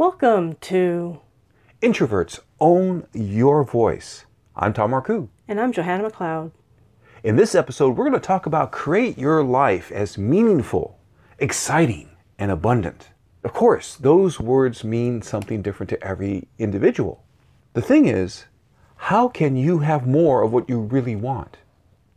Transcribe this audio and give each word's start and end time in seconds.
Welcome 0.00 0.54
to 0.62 1.20
Introverts 1.82 2.40
Own 2.58 3.06
Your 3.12 3.62
Voice. 3.64 4.24
I'm 4.56 4.72
Tom 4.72 4.92
Marcoux. 4.92 5.28
And 5.46 5.60
I'm 5.60 5.72
Johanna 5.72 6.08
McLeod. 6.08 6.52
In 7.22 7.36
this 7.36 7.54
episode, 7.54 7.98
we're 7.98 8.08
going 8.08 8.18
to 8.18 8.26
talk 8.26 8.46
about 8.46 8.72
create 8.72 9.18
your 9.18 9.44
life 9.44 9.92
as 9.92 10.16
meaningful, 10.16 10.98
exciting, 11.38 12.08
and 12.38 12.50
abundant. 12.50 13.10
Of 13.44 13.52
course, 13.52 13.94
those 13.94 14.40
words 14.40 14.84
mean 14.84 15.20
something 15.20 15.60
different 15.60 15.90
to 15.90 16.02
every 16.02 16.48
individual. 16.58 17.22
The 17.74 17.82
thing 17.82 18.06
is, 18.06 18.46
how 18.96 19.28
can 19.28 19.54
you 19.54 19.80
have 19.80 20.06
more 20.06 20.42
of 20.42 20.50
what 20.50 20.66
you 20.66 20.80
really 20.80 21.14
want? 21.14 21.58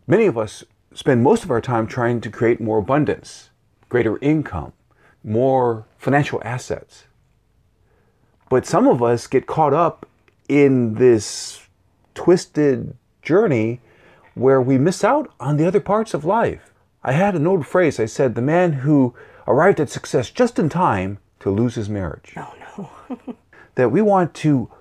Many 0.07 0.25
of 0.25 0.37
us 0.37 0.63
spend 0.93 1.21
most 1.21 1.43
of 1.43 1.51
our 1.51 1.59
time 1.59 1.87
trying 1.87 2.21
to 2.21 2.29
create 2.29 2.61
more 2.61 2.77
abundance, 2.77 3.49
greater 3.89 4.17
income, 4.19 4.71
more 5.21 5.85
financial 5.97 6.41
assets. 6.45 7.07
But 8.49 8.65
some 8.65 8.87
of 8.87 9.01
us 9.01 9.27
get 9.27 9.47
caught 9.47 9.73
up 9.73 10.07
in 10.47 10.95
this 10.95 11.67
twisted 12.13 12.95
journey 13.21 13.79
where 14.35 14.61
we 14.61 14.77
miss 14.77 15.03
out 15.03 15.31
on 15.39 15.57
the 15.57 15.65
other 15.65 15.79
parts 15.79 16.13
of 16.13 16.25
life. 16.25 16.73
I 17.03 17.11
had 17.11 17.35
an 17.35 17.47
old 17.47 17.65
phrase 17.67 17.99
I 17.99 18.05
said, 18.05 18.35
the 18.35 18.41
man 18.41 18.73
who 18.73 19.13
arrived 19.47 19.79
at 19.79 19.89
success 19.89 20.29
just 20.29 20.57
in 20.57 20.69
time 20.69 21.19
to 21.39 21.49
lose 21.49 21.75
his 21.75 21.89
marriage. 21.89 22.33
Oh, 22.37 22.89
no. 23.07 23.35
that 23.75 23.91
we 23.91 24.01
want 24.01 24.33
to 24.35 24.71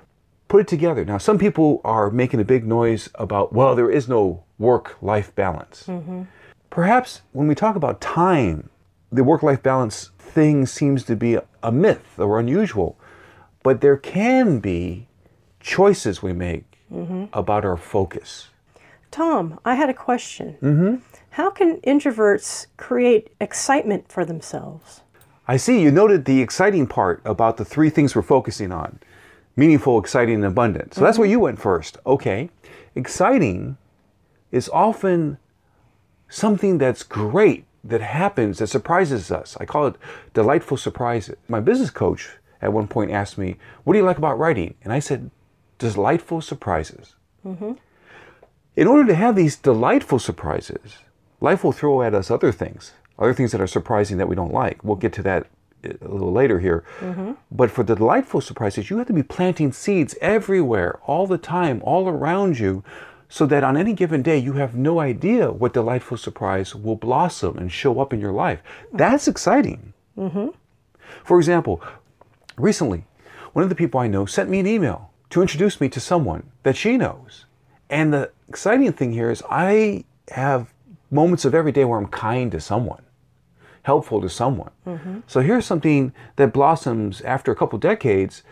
put 0.48 0.61
it 0.61 0.69
together. 0.69 1.05
Now, 1.05 1.19
some 1.19 1.39
people 1.39 1.81
are 1.84 2.11
making 2.11 2.41
a 2.41 2.45
big 2.45 2.67
noise 2.67 3.09
about, 3.17 3.53
well, 3.53 3.75
there 3.75 3.91
is 3.91 4.09
no 4.09 4.45
work 4.59 4.97
life 5.03 5.34
balance. 5.34 5.84
Mm-hmm. 5.87 6.23
Perhaps 6.70 7.23
when 7.33 7.48
we 7.48 7.55
talk 7.55 7.75
about 7.75 8.01
time, 8.01 8.70
the 9.11 9.25
work 9.25 9.42
life 9.42 9.62
balance 9.62 10.11
thing 10.19 10.67
seems 10.67 11.05
to 11.05 11.17
be 11.17 11.39
a 11.62 11.73
myth 11.73 12.19
or 12.19 12.39
unusual, 12.39 12.98
but 13.62 13.80
there 13.80 13.97
can 13.97 14.59
be 14.59 15.07
choices 15.61 16.23
we 16.23 16.33
make 16.33 16.65
mm-hmm. 16.92 17.25
about 17.33 17.64
our 17.64 17.77
focus. 17.77 18.48
Tom, 19.11 19.61
I 19.64 19.75
had 19.75 19.91
a 19.91 19.95
question. 19.95 20.56
Mm-hmm. 20.62 20.97
How 21.31 21.50
can 21.50 21.81
introverts 21.81 22.67
create 22.77 23.31
excitement 23.41 24.11
for 24.11 24.25
themselves? 24.25 25.03
I 25.47 25.56
see 25.56 25.83
you 25.83 25.91
noted 25.91 26.25
the 26.25 26.41
exciting 26.41 26.87
part 26.87 27.20
about 27.25 27.56
the 27.56 27.64
three 27.64 27.91
things 27.91 28.14
we're 28.14 28.22
focusing 28.22 28.72
on 28.72 28.98
meaningful, 29.56 29.98
exciting, 29.98 30.37
and 30.37 30.44
abundant. 30.44 30.94
So 30.94 30.98
mm-hmm. 30.98 31.05
that's 31.05 31.19
where 31.19 31.28
you 31.28 31.41
went 31.41 31.61
first. 31.61 31.98
Okay. 32.06 32.50
Exciting 32.94 33.77
is 34.50 34.69
often 34.70 35.39
something 36.28 36.78
that's 36.78 37.03
great 37.03 37.65
that 37.84 38.00
happens 38.00 38.59
that 38.59 38.69
surprises 38.69 39.31
us. 39.31 39.56
I 39.61 39.65
call 39.65 39.89
it 39.89 39.97
delightful 40.34 40.77
surprises. 40.77 41.37
My 41.48 41.61
business 41.61 41.91
coach 41.91 42.31
at 42.63 42.73
one 42.73 42.89
point 42.89 43.11
asked 43.11 43.37
me, 43.37 43.57
What 43.85 43.93
do 43.93 43.99
you 43.99 44.05
like 44.05 44.19
about 44.19 44.39
writing? 44.39 44.75
And 44.83 44.93
I 44.93 45.01
said, 45.01 45.31
Delightful 45.79 46.41
surprises. 46.41 47.15
Mm-hmm. 47.47 47.73
In 48.77 48.87
order 48.87 49.07
to 49.07 49.15
have 49.15 49.37
these 49.37 49.57
delightful 49.57 50.19
surprises, 50.19 50.99
life 51.41 51.63
will 51.65 51.73
throw 51.73 52.03
at 52.03 52.15
us 52.15 52.31
other 52.31 52.53
things, 52.53 52.93
other 53.19 53.35
things 53.35 53.53
that 53.53 53.61
are 53.61 53.67
surprising 53.67 54.17
that 54.17 54.29
we 54.29 54.37
don't 54.37 54.53
like. 54.53 54.83
We'll 54.83 54.97
get 54.97 55.13
to 55.15 55.23
that 55.25 55.47
a 55.85 56.09
little 56.09 56.33
later 56.33 56.61
here. 56.61 56.85
Mm-hmm. 57.01 57.33
But 57.51 57.71
for 57.71 57.83
the 57.83 57.97
delightful 57.97 58.41
surprises, 58.41 58.89
you 58.89 58.99
have 58.99 59.09
to 59.09 59.13
be 59.13 59.23
planting 59.23 59.73
seeds 59.73 60.15
everywhere, 60.21 61.01
all 61.05 61.27
the 61.27 61.39
time, 61.39 61.83
all 61.85 62.09
around 62.09 62.59
you, 62.59 62.85
so 63.29 63.47
that 63.47 63.65
on 63.65 63.77
any 63.77 63.93
given 63.93 64.23
day, 64.23 64.39
you 64.39 64.55
have 64.55 64.75
no 64.75 65.01
idea 65.01 65.51
what 65.51 65.73
delightful 65.73 66.17
surprise 66.17 66.75
will 66.75 66.97
blossom 66.97 67.59
and 67.59 67.73
show 67.73 68.01
up 68.01 68.13
in 68.13 68.21
your 68.21 68.33
life. 68.33 68.61
That's 68.93 69.27
exciting. 69.27 69.95
Mm-hmm. 70.17 70.49
For 71.25 71.39
example, 71.39 71.83
recently, 72.56 73.05
one 73.53 73.62
of 73.62 73.69
the 73.69 73.75
people 73.75 74.00
I 74.00 74.06
know 74.06 74.27
sent 74.27 74.50
me 74.50 74.61
an 74.61 74.67
email 74.67 75.11
to 75.31 75.42
introduce 75.42 75.81
me 75.81 75.89
to 75.91 76.00
someone 76.00 76.50
that 76.62 76.77
she 76.77 76.97
knows. 76.97 77.47
And 77.91 78.12
the 78.12 78.31
exciting 78.48 78.92
thing 78.92 79.12
here 79.12 79.31
is 79.31 79.42
I 79.50 80.05
have 80.31 80.72
moments 81.10 81.44
of 81.44 81.54
every 81.54 81.72
day 81.72 81.84
where 81.84 81.99
I'm 81.99 82.09
kind 82.09 82.50
to 82.53 82.60
someone 82.60 83.03
helpful 83.82 84.21
to 84.21 84.28
someone. 84.28 84.71
Mm-hmm. 84.87 85.21
So 85.27 85.41
here's 85.41 85.66
something 85.66 86.12
that 86.37 86.53
blossoms 86.53 87.21
after 87.22 87.53
a 87.53 87.56
couple 87.56 87.78
decades 87.78 88.43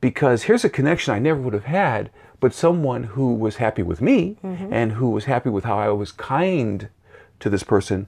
because 0.00 0.44
here's 0.44 0.64
a 0.64 0.70
connection 0.70 1.14
I 1.14 1.18
never 1.18 1.40
would 1.40 1.54
have 1.54 1.64
had, 1.64 2.10
but 2.40 2.54
someone 2.54 3.04
who 3.04 3.34
was 3.34 3.56
happy 3.56 3.82
with 3.82 4.00
me 4.00 4.36
mm-hmm. 4.42 4.72
and 4.72 4.92
who 4.92 5.10
was 5.10 5.24
happy 5.24 5.50
with 5.50 5.64
how 5.64 5.78
I 5.78 5.88
was 5.88 6.12
kind 6.12 6.88
to 7.40 7.50
this 7.50 7.64
person. 7.64 8.06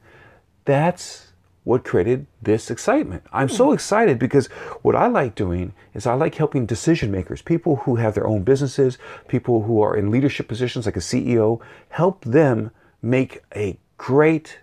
That's 0.65 1.30
what 1.71 1.85
created 1.85 2.27
this 2.43 2.71
excitement. 2.71 3.23
I'm 3.33 3.49
mm-hmm. 3.49 3.57
so 3.57 3.73
excited 3.73 4.19
because 4.19 4.47
what 4.83 4.95
I 4.95 5.07
like 5.07 5.35
doing 5.35 5.73
is 5.95 6.07
I 6.07 6.15
like 6.15 6.35
helping 6.35 6.67
decision 6.67 7.11
makers, 7.11 7.43
people 7.43 7.77
who 7.77 7.97
have 7.97 8.15
their 8.15 8.27
own 8.27 8.43
businesses, 8.43 8.99
people 9.29 9.63
who 9.63 9.81
are 9.81 9.97
in 9.97 10.11
leadership 10.11 10.49
positions 10.49 10.87
like 10.87 10.97
a 10.97 11.01
CEO, 11.01 11.61
help 11.89 12.25
them 12.25 12.71
make 13.03 13.43
a 13.55 13.79
great 13.97 14.59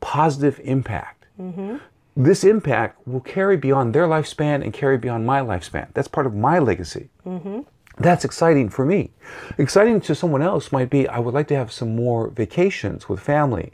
positive 0.00 0.60
impact 0.64 1.18
Mm-hmm. 1.40 1.76
This 2.16 2.42
impact 2.42 3.06
will 3.06 3.20
carry 3.20 3.56
beyond 3.56 3.94
their 3.94 4.06
lifespan 4.06 4.62
and 4.62 4.72
carry 4.72 4.98
beyond 4.98 5.24
my 5.24 5.40
lifespan. 5.40 5.88
That's 5.94 6.08
part 6.08 6.26
of 6.26 6.34
my 6.34 6.58
legacy. 6.58 7.10
Mm-hmm. 7.24 7.60
That's 7.98 8.24
exciting 8.24 8.68
for 8.70 8.84
me. 8.84 9.10
Exciting 9.56 10.00
to 10.02 10.14
someone 10.14 10.42
else 10.42 10.72
might 10.72 10.90
be 10.90 11.06
I 11.08 11.18
would 11.18 11.34
like 11.34 11.48
to 11.48 11.56
have 11.56 11.72
some 11.72 11.94
more 11.94 12.28
vacations 12.28 13.08
with 13.08 13.20
family, 13.20 13.72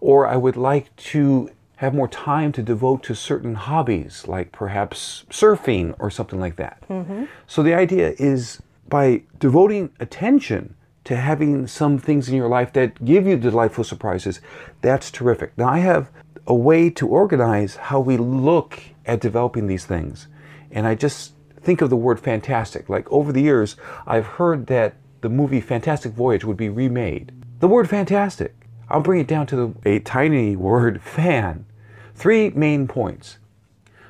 or 0.00 0.26
I 0.26 0.36
would 0.36 0.56
like 0.56 0.94
to 0.96 1.50
have 1.76 1.94
more 1.94 2.08
time 2.08 2.52
to 2.52 2.62
devote 2.62 3.02
to 3.04 3.14
certain 3.14 3.54
hobbies, 3.54 4.26
like 4.28 4.52
perhaps 4.52 5.24
surfing 5.30 5.94
or 5.98 6.10
something 6.10 6.38
like 6.38 6.56
that. 6.56 6.82
Mm-hmm. 6.88 7.24
So 7.46 7.62
the 7.62 7.74
idea 7.74 8.14
is 8.18 8.62
by 8.88 9.22
devoting 9.38 9.90
attention 9.98 10.74
to 11.04 11.16
having 11.16 11.66
some 11.66 11.98
things 11.98 12.28
in 12.28 12.36
your 12.36 12.48
life 12.48 12.72
that 12.72 13.04
give 13.04 13.26
you 13.26 13.36
delightful 13.36 13.84
surprises, 13.84 14.40
that's 14.80 15.10
terrific. 15.10 15.56
Now, 15.58 15.68
I 15.68 15.78
have 15.78 16.10
a 16.46 16.54
way 16.54 16.90
to 16.90 17.08
organize 17.08 17.76
how 17.76 18.00
we 18.00 18.16
look 18.16 18.80
at 19.06 19.20
developing 19.20 19.66
these 19.66 19.84
things. 19.84 20.28
And 20.70 20.86
I 20.86 20.94
just 20.94 21.34
think 21.60 21.80
of 21.80 21.90
the 21.90 21.96
word 21.96 22.20
fantastic. 22.20 22.88
Like 22.88 23.10
over 23.10 23.32
the 23.32 23.42
years, 23.42 23.76
I've 24.06 24.26
heard 24.26 24.66
that 24.68 24.96
the 25.20 25.28
movie 25.28 25.60
Fantastic 25.60 26.12
Voyage 26.12 26.44
would 26.44 26.56
be 26.56 26.68
remade. 26.68 27.32
The 27.60 27.68
word 27.68 27.88
fantastic, 27.88 28.54
I'll 28.88 29.00
bring 29.00 29.20
it 29.20 29.26
down 29.26 29.46
to 29.48 29.56
the, 29.56 29.74
a 29.84 29.98
tiny 30.00 30.56
word 30.56 31.02
fan. 31.16 31.66
Three 32.14 32.50
main 32.50 32.86
points. 32.86 33.38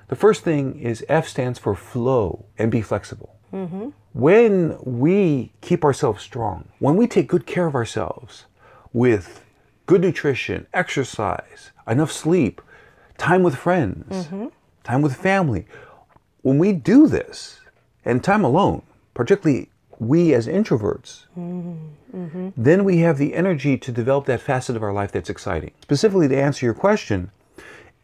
The 0.09 0.17
first 0.17 0.43
thing 0.43 0.79
is 0.79 1.05
F 1.09 1.27
stands 1.27 1.59
for 1.59 1.75
flow 1.75 2.45
and 2.59 2.71
be 2.71 2.83
flexible. 2.83 3.35
Mm-hmm. 3.53 3.91
When 4.13 4.77
we 4.83 5.53
keep 5.61 5.85
ourselves 5.85 6.23
strong, 6.23 6.69
when 6.79 6.97
we 6.97 7.07
take 7.07 7.29
good 7.29 7.47
care 7.47 7.67
of 7.67 7.75
ourselves 7.75 8.45
with 8.93 9.45
good 9.87 10.03
nutrition, 10.03 10.67
exercise, 10.75 11.71
enough 11.89 12.13
sleep, 12.13 12.61
time 13.17 13.43
with 13.43 13.57
friends, 13.57 14.27
mm-hmm. 14.27 14.47
time 14.83 15.03
with 15.03 15.17
family. 15.17 15.67
When 16.43 16.59
we 16.59 16.73
do 16.73 17.07
this, 17.07 17.61
and 18.05 18.23
time 18.23 18.45
alone, 18.45 18.83
particularly 19.15 19.71
we 20.09 20.35
as 20.35 20.47
introverts, 20.47 21.25
mm-hmm. 21.39 22.49
then 22.57 22.85
we 22.85 22.99
have 22.99 23.19
the 23.19 23.35
energy 23.35 23.77
to 23.79 23.93
develop 23.93 24.27
that 24.27 24.41
facet 24.41 24.77
of 24.77 24.83
our 24.83 24.93
life 24.93 25.13
that's 25.13 25.31
exciting. 25.31 25.73
Specifically, 25.83 26.29
to 26.29 26.37
answer 26.37 26.67
your 26.67 26.75
question, 26.75 27.31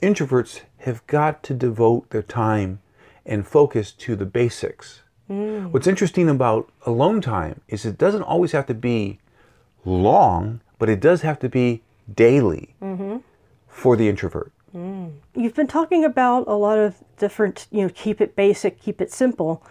introverts 0.02 0.62
have 0.78 1.06
got 1.06 1.42
to 1.44 1.54
devote 1.54 2.10
their 2.10 2.22
time 2.22 2.80
and 3.26 3.46
focus 3.46 3.92
to 3.92 4.16
the 4.16 4.26
basics. 4.26 5.02
Mm. 5.30 5.70
What's 5.70 5.86
interesting 5.86 6.28
about 6.28 6.70
alone 6.86 7.20
time 7.20 7.60
is 7.68 7.84
it 7.84 7.98
doesn't 7.98 8.22
always 8.22 8.52
have 8.52 8.66
to 8.66 8.74
be 8.74 9.18
long, 9.84 10.60
but 10.78 10.88
it 10.88 11.00
does 11.00 11.22
have 11.22 11.38
to 11.40 11.48
be 11.48 11.82
daily. 12.14 12.74
Mm-hmm 12.82 13.18
for 13.70 13.96
the 13.96 14.08
introvert. 14.08 14.52
Mm. 14.76 15.12
You've 15.34 15.54
been 15.54 15.66
talking 15.66 16.04
about 16.04 16.46
a 16.46 16.54
lot 16.54 16.78
of 16.78 16.96
different, 17.16 17.66
you 17.70 17.82
know, 17.82 17.90
keep 17.94 18.20
it 18.20 18.36
basic, 18.36 18.80
keep 18.80 19.00
it 19.00 19.10
simple. 19.10 19.64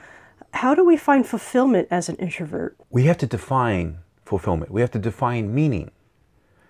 How 0.54 0.76
do 0.76 0.86
we 0.86 0.98
find 0.98 1.26
fulfillment 1.26 1.88
as 1.92 2.10
an 2.10 2.16
introvert? 2.16 2.76
We 2.90 3.04
have 3.06 3.18
to 3.20 3.28
define 3.28 4.00
fulfillment. 4.26 4.72
We 4.72 4.82
have 4.82 4.92
to 4.92 5.00
define 5.00 5.54
meaning. 5.54 5.92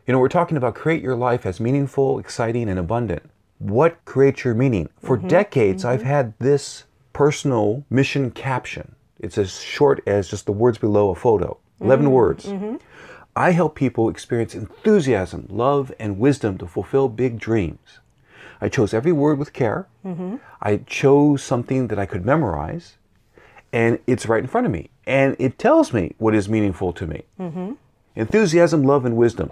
You 0.05 0.13
know, 0.13 0.19
we're 0.19 0.29
talking 0.29 0.57
about 0.57 0.75
create 0.75 1.03
your 1.03 1.15
life 1.15 1.45
as 1.45 1.59
meaningful, 1.59 2.19
exciting, 2.19 2.69
and 2.69 2.79
abundant. 2.79 3.29
What 3.59 4.03
creates 4.05 4.43
your 4.43 4.53
meaning? 4.53 4.89
For 4.99 5.17
mm-hmm. 5.17 5.27
decades, 5.27 5.83
mm-hmm. 5.83 5.93
I've 5.93 6.03
had 6.03 6.33
this 6.39 6.85
personal 7.13 7.85
mission 7.89 8.31
caption. 8.31 8.95
It's 9.19 9.37
as 9.37 9.59
short 9.59 10.01
as 10.07 10.29
just 10.29 10.45
the 10.45 10.51
words 10.51 10.77
below 10.77 11.09
a 11.09 11.15
photo 11.15 11.57
11 11.81 12.05
mm-hmm. 12.05 12.13
words. 12.13 12.45
Mm-hmm. 12.45 12.75
I 13.35 13.51
help 13.51 13.75
people 13.75 14.09
experience 14.09 14.55
enthusiasm, 14.55 15.47
love, 15.49 15.93
and 15.99 16.19
wisdom 16.19 16.57
to 16.57 16.67
fulfill 16.67 17.07
big 17.07 17.39
dreams. 17.39 17.99
I 18.61 18.67
chose 18.67 18.93
every 18.93 19.11
word 19.11 19.37
with 19.37 19.53
care. 19.53 19.87
Mm-hmm. 20.05 20.37
I 20.61 20.77
chose 20.85 21.41
something 21.43 21.87
that 21.87 21.99
I 21.99 22.05
could 22.05 22.25
memorize, 22.25 22.97
and 23.71 23.99
it's 24.07 24.27
right 24.27 24.41
in 24.41 24.47
front 24.47 24.65
of 24.65 24.73
me. 24.73 24.89
And 25.05 25.35
it 25.39 25.57
tells 25.57 25.93
me 25.93 26.15
what 26.17 26.35
is 26.35 26.49
meaningful 26.49 26.93
to 26.93 27.07
me 27.07 27.23
mm-hmm. 27.39 27.73
enthusiasm, 28.15 28.83
love, 28.83 29.05
and 29.05 29.15
wisdom 29.15 29.51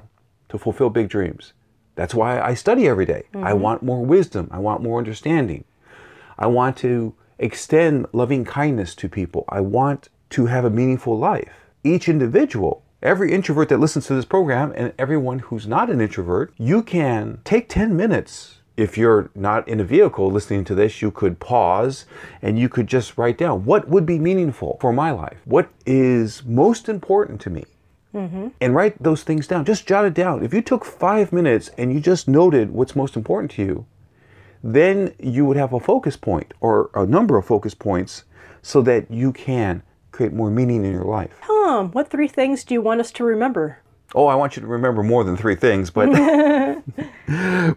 to 0.50 0.58
fulfill 0.58 0.90
big 0.90 1.10
dreams. 1.10 1.54
That's 1.96 2.14
why 2.14 2.40
I 2.40 2.54
study 2.54 2.88
every 2.88 3.06
day. 3.06 3.24
Mm-hmm. 3.34 3.46
I 3.46 3.54
want 3.54 3.84
more 3.84 4.06
wisdom, 4.06 4.50
I 4.52 4.60
want 4.60 4.84
more 4.84 4.98
understanding. 4.98 5.64
I 6.38 6.48
want 6.48 6.78
to 6.78 7.16
extend 7.40 8.06
loving 8.14 8.46
kindness 8.46 8.96
to 8.96 9.10
people. 9.10 9.46
I 9.50 9.62
want 9.62 10.10
to 10.32 10.48
have 10.48 10.66
a 10.66 10.70
meaningful 10.70 11.18
life. 11.18 11.72
Each 11.84 12.08
individual, 12.08 12.84
every 13.02 13.32
introvert 13.32 13.70
that 13.70 13.80
listens 13.80 14.08
to 14.08 14.16
this 14.16 14.26
program, 14.26 14.74
and 14.76 14.94
everyone 15.00 15.40
who's 15.40 15.68
not 15.68 15.90
an 15.90 16.02
introvert, 16.02 16.54
you 16.58 16.84
can 16.84 17.40
take 17.44 17.70
10 17.70 17.96
minutes. 17.96 18.57
If 18.78 18.98
you're 18.98 19.30
not 19.36 19.68
in 19.68 19.80
a 19.80 19.84
vehicle 19.84 20.30
listening 20.32 20.64
to 20.66 20.76
this, 20.76 21.02
you 21.02 21.10
could 21.12 21.40
pause 21.40 22.06
and 22.42 22.58
you 22.60 22.70
could 22.70 22.88
just 22.88 23.18
write 23.18 23.38
down 23.38 23.66
what 23.66 23.90
would 23.90 24.06
be 24.06 24.20
meaningful 24.20 24.78
for 24.80 24.94
my 24.94 25.12
life? 25.12 25.40
What 25.46 25.70
is 25.86 26.46
most 26.46 26.88
important 26.88 27.42
to 27.42 27.50
me? 27.50 27.66
Mm-hmm. 28.14 28.48
and 28.62 28.74
write 28.74 29.04
those 29.04 29.22
things 29.22 29.46
down. 29.48 29.66
Just 29.66 29.86
jot 29.86 30.06
it 30.06 30.14
down. 30.16 30.44
If 30.44 30.52
you 30.52 30.62
took 30.62 30.86
five 30.86 31.32
minutes 31.32 31.70
and 31.78 31.94
you 31.94 32.00
just 32.00 32.28
noted 32.28 32.72
what's 32.72 32.96
most 32.96 33.16
important 33.16 33.52
to 33.52 33.62
you, 33.64 33.86
then 34.64 35.14
you 35.20 35.46
would 35.46 35.58
have 35.58 35.74
a 35.74 35.80
focus 35.80 36.16
point 36.18 36.54
or 36.60 36.90
a 36.96 37.06
number 37.06 37.38
of 37.38 37.46
focus 37.46 37.76
points 37.76 38.24
so 38.64 38.82
that 38.84 39.12
you 39.12 39.32
can 39.34 39.84
create 40.12 40.34
more 40.34 40.50
meaning 40.50 40.84
in 40.84 40.94
your 40.94 41.04
life. 41.04 41.34
Tom, 41.46 41.92
what 41.92 42.10
three 42.10 42.30
things 42.30 42.64
do 42.64 42.74
you 42.74 42.82
want 42.82 43.02
us 43.02 43.12
to 43.12 43.24
remember? 43.24 43.80
Oh, 44.16 44.26
I 44.26 44.36
want 44.36 44.56
you 44.56 44.62
to 44.62 44.68
remember 44.68 45.04
more 45.04 45.24
than 45.24 45.38
three 45.38 45.56
things, 45.56 45.92
but 45.92 46.10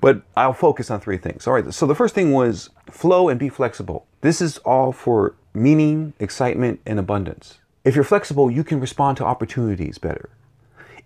but 0.01 0.23
I'll 0.37 0.53
focus 0.53 0.91
on 0.91 1.01
three 1.01 1.19
things. 1.19 1.47
All 1.47 1.55
right. 1.55 1.73
So 1.73 1.87
the 1.87 1.95
first 1.95 2.15
thing 2.15 2.33
was 2.33 2.71
flow 2.91 3.29
and 3.29 3.39
be 3.39 3.49
flexible. 3.49 4.07
This 4.21 4.41
is 4.41 4.59
all 4.59 4.93
for 4.93 5.35
meaning, 5.55 6.13
excitement, 6.19 6.81
and 6.87 6.99
abundance. 6.99 7.59
If 7.85 7.95
you're 7.95 8.05
flexible, 8.05 8.51
you 8.51 8.63
can 8.63 8.81
respond 8.81 9.17
to 9.19 9.25
opportunities 9.25 9.99
better. 9.99 10.31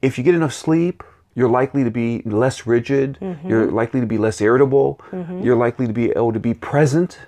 If 0.03 0.19
you 0.19 0.25
get 0.25 0.35
enough 0.35 0.53
sleep, 0.53 1.03
you're 1.35 1.49
likely 1.49 1.85
to 1.85 1.91
be 1.91 2.23
less 2.25 2.67
rigid, 2.67 3.19
mm-hmm. 3.21 3.49
you're 3.49 3.71
likely 3.71 4.01
to 4.01 4.07
be 4.07 4.19
less 4.19 4.41
irritable, 4.41 5.01
mm-hmm. 5.11 5.43
you're 5.43 5.57
likely 5.57 5.87
to 5.87 5.93
be 5.93 6.11
able 6.11 6.33
to 6.33 6.41
be 6.41 6.55
present. 6.55 7.19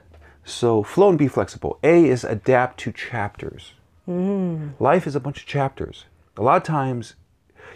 So 0.44 0.82
flow 0.82 1.08
and 1.08 1.18
be 1.18 1.26
flexible. 1.26 1.78
A 1.82 2.06
is 2.06 2.22
adapt 2.22 2.78
to 2.80 2.92
chapters. 2.92 3.72
Mm. 4.08 4.74
Life 4.78 5.06
is 5.06 5.16
a 5.16 5.20
bunch 5.20 5.40
of 5.40 5.46
chapters. 5.46 6.04
A 6.36 6.42
lot 6.42 6.56
of 6.56 6.62
times 6.62 7.14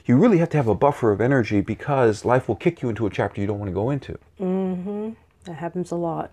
you 0.05 0.17
really 0.17 0.39
have 0.39 0.49
to 0.51 0.57
have 0.57 0.69
a 0.69 0.75
buffer 0.75 1.13
of 1.13 1.21
energy 1.21 1.61
because 1.61 2.25
life 2.25 2.49
will 2.49 2.57
kick 2.57 2.83
you 2.83 2.89
into 2.89 3.07
a 3.07 3.11
chapter 3.11 3.41
you 3.41 3.47
don't 3.47 3.59
want 3.59 3.71
to 3.71 3.75
go 3.75 3.91
into. 3.91 4.19
Mm-hmm. 4.41 5.11
That 5.45 5.55
happens 5.55 5.91
a 5.91 5.97
lot. 5.97 6.33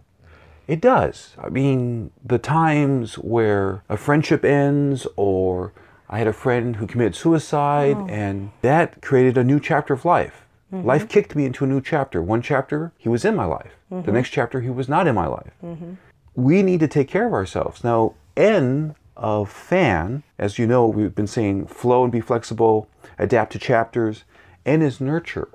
It 0.68 0.82
does. 0.82 1.36
I 1.42 1.50
mean, 1.50 2.12
the 2.24 2.38
times 2.38 3.16
where 3.16 3.84
a 3.88 3.96
friendship 3.96 4.44
ends, 4.44 5.08
or 5.16 5.72
I 6.10 6.18
had 6.18 6.28
a 6.28 6.34
friend 6.34 6.76
who 6.76 6.88
committed 6.88 7.16
suicide, 7.16 7.96
oh. 7.98 8.08
and 8.10 8.52
that 8.62 9.02
created 9.02 9.38
a 9.38 9.44
new 9.44 9.60
chapter 9.60 9.94
of 9.94 10.04
life. 10.04 10.46
Mm-hmm. 10.74 10.86
Life 10.86 11.08
kicked 11.08 11.36
me 11.36 11.46
into 11.46 11.64
a 11.64 11.68
new 11.68 11.80
chapter. 11.80 12.22
One 12.22 12.42
chapter, 12.42 12.92
he 12.98 13.08
was 13.08 13.24
in 13.24 13.36
my 13.36 13.46
life. 13.46 13.78
The 13.90 13.96
mm-hmm. 13.96 14.14
next 14.14 14.32
chapter, 14.32 14.60
he 14.60 14.70
was 14.70 14.90
not 14.90 15.08
in 15.08 15.16
my 15.16 15.28
life. 15.28 15.54
Mm-hmm. 15.64 15.94
We 16.36 16.62
need 16.62 16.82
to 16.82 16.88
take 16.88 17.08
care 17.08 17.26
of 17.26 17.34
ourselves. 17.34 17.86
Now, 17.86 18.16
N 18.36 18.96
of 19.18 19.52
fan, 19.52 20.24
as 20.38 20.58
you 20.58 20.68
know, 20.68 20.88
we've 20.88 21.16
been 21.16 21.28
saying 21.28 21.68
flow 21.68 22.04
and 22.04 22.12
be 22.12 22.22
flexible, 22.22 22.88
adapt 23.18 23.52
to 23.54 23.60
chapters. 23.60 24.24
N 24.66 24.82
is 24.82 25.02
nurture. 25.02 25.50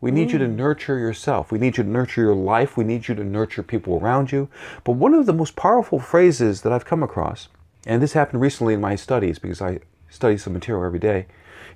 We 0.00 0.10
need 0.10 0.30
you 0.30 0.38
to 0.38 0.46
mm. 0.46 0.54
nurture 0.54 0.98
yourself. 0.98 1.50
We 1.50 1.58
need 1.58 1.78
you 1.78 1.82
to 1.82 1.88
nurture 1.88 2.20
your 2.20 2.34
life. 2.34 2.76
We 2.76 2.84
need 2.84 3.08
you 3.08 3.14
to 3.14 3.24
nurture 3.24 3.62
people 3.62 3.98
around 3.98 4.30
you. 4.30 4.48
But 4.84 4.92
one 4.92 5.14
of 5.14 5.26
the 5.26 5.32
most 5.32 5.56
powerful 5.56 5.98
phrases 5.98 6.62
that 6.62 6.72
I've 6.72 6.84
come 6.84 7.02
across, 7.02 7.48
and 7.86 8.02
this 8.02 8.12
happened 8.12 8.42
recently 8.42 8.74
in 8.74 8.80
my 8.80 8.94
studies 8.94 9.38
because 9.38 9.62
I 9.62 9.80
study 10.10 10.36
some 10.36 10.52
material 10.52 10.84
every 10.84 10.98
day. 10.98 11.26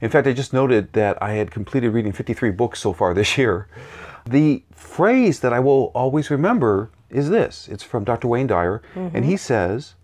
In 0.01 0.11
fact, 0.11 0.27
I 0.27 0.33
just 0.33 0.53
noted 0.53 0.93
that 0.93 1.21
I 1.23 1.33
had 1.33 1.51
completed 1.51 1.91
reading 1.91 2.13
53 2.13 2.51
books 2.51 2.79
so 2.79 2.93
far 2.93 3.15
this 3.21 3.39
year. 3.39 3.69
The 4.27 4.63
phrase 4.73 5.41
that 5.41 5.53
I 5.53 5.61
will 5.61 5.91
always 5.95 6.31
remember 6.31 6.91
is 7.09 7.31
this 7.31 7.69
it's 7.69 7.83
from 7.83 8.05
Dr. 8.05 8.29
Wayne 8.29 8.47
Dyer, 8.47 8.83
and 8.95 9.25
he 9.25 9.33
mm-hmm. 9.33 9.37
says, 9.39 9.95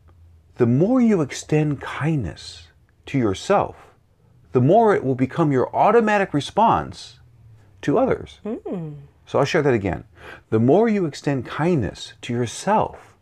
The 0.57 0.67
more 0.67 1.01
you 1.01 1.21
extend 1.21 1.81
kindness 1.81 2.69
to 3.07 3.19
yourself, 3.19 3.77
the 4.53 4.61
more 4.61 4.95
it 4.95 5.05
will 5.05 5.15
become 5.15 5.53
your 5.53 5.75
automatic 5.77 6.33
response 6.33 7.21
to 7.83 7.99
others. 7.99 8.41
Hmm. 8.43 8.93
So 9.27 9.39
I'll 9.39 9.45
share 9.45 9.63
that 9.63 9.75
again. 9.75 10.05
The 10.51 10.61
more 10.61 10.89
you 10.89 11.05
extend 11.05 11.47
kindness 11.47 12.15
to 12.23 12.33
yourself, 12.33 13.17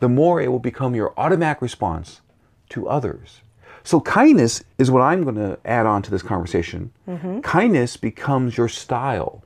the 0.00 0.08
more 0.08 0.40
it 0.40 0.50
will 0.50 0.58
become 0.58 0.94
your 0.94 1.14
automatic 1.16 1.62
response 1.62 2.22
to 2.70 2.88
others. 2.88 3.42
So 3.84 4.00
kindness 4.00 4.64
is 4.78 4.90
what 4.90 5.02
I'm 5.02 5.22
going 5.22 5.36
to 5.36 5.58
add 5.64 5.86
on 5.86 6.02
to 6.02 6.10
this 6.10 6.22
conversation. 6.22 6.90
Mm-hmm. 7.06 7.40
Kindness 7.40 7.96
becomes 7.96 8.56
your 8.56 8.68
style 8.68 9.44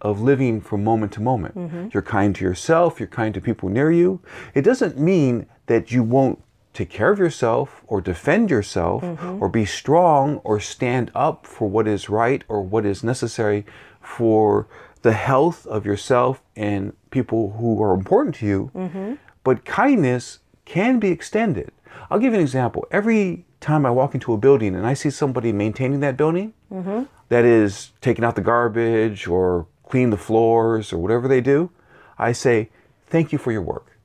of 0.00 0.20
living 0.20 0.60
from 0.60 0.82
moment 0.82 1.12
to 1.12 1.22
moment. 1.22 1.56
Mm-hmm. 1.56 1.88
You're 1.92 2.02
kind 2.02 2.34
to 2.34 2.44
yourself, 2.44 2.98
you're 2.98 3.06
kind 3.06 3.32
to 3.34 3.40
people 3.40 3.68
near 3.68 3.92
you. 3.92 4.20
It 4.54 4.62
doesn't 4.62 4.98
mean 4.98 5.46
that 5.66 5.92
you 5.92 6.02
won't 6.02 6.42
take 6.74 6.90
care 6.90 7.10
of 7.10 7.18
yourself 7.18 7.82
or 7.86 8.00
defend 8.00 8.50
yourself 8.50 9.02
mm-hmm. 9.02 9.42
or 9.42 9.48
be 9.48 9.64
strong 9.64 10.38
or 10.38 10.58
stand 10.60 11.10
up 11.14 11.46
for 11.46 11.68
what 11.68 11.86
is 11.86 12.10
right 12.10 12.42
or 12.48 12.60
what 12.60 12.84
is 12.84 13.02
necessary 13.02 13.64
for 14.00 14.66
the 15.02 15.12
health 15.12 15.66
of 15.66 15.86
yourself 15.86 16.42
and 16.56 16.92
people 17.10 17.52
who 17.58 17.80
are 17.82 17.94
important 17.94 18.34
to 18.34 18.46
you. 18.46 18.70
Mm-hmm. 18.74 19.14
But 19.44 19.64
kindness 19.64 20.40
can 20.64 20.98
be 20.98 21.08
extended. 21.08 21.70
I'll 22.10 22.18
give 22.18 22.32
you 22.32 22.38
an 22.38 22.44
example. 22.44 22.86
Every 22.90 23.46
time 23.60 23.86
I 23.86 23.90
walk 23.90 24.14
into 24.14 24.32
a 24.32 24.36
building 24.36 24.74
and 24.74 24.86
I 24.86 24.94
see 24.94 25.10
somebody 25.10 25.52
maintaining 25.52 26.00
that 26.00 26.16
building, 26.16 26.54
mm-hmm. 26.72 27.04
that 27.28 27.44
is 27.44 27.92
taking 28.00 28.24
out 28.24 28.34
the 28.34 28.42
garbage 28.42 29.26
or 29.26 29.66
clean 29.88 30.10
the 30.10 30.16
floors 30.16 30.92
or 30.92 30.98
whatever 30.98 31.28
they 31.28 31.40
do, 31.40 31.70
I 32.18 32.32
say, 32.32 32.70
Thank 33.06 33.32
you 33.32 33.38
for 33.38 33.52
your 33.52 33.62
work. 33.62 33.98